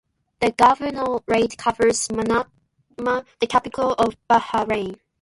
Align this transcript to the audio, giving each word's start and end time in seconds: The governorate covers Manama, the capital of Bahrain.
The 0.39 0.51
governorate 0.53 1.55
covers 1.59 2.07
Manama, 2.07 3.23
the 3.39 3.45
capital 3.45 3.93
of 3.93 4.15
Bahrain. 4.27 4.95